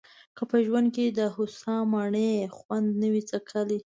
[0.35, 3.79] که په ژوند کې دخوسا مڼې خوند نه وي څکلی.